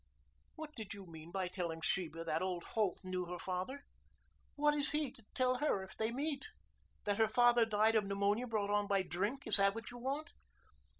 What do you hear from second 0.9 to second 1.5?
you mean by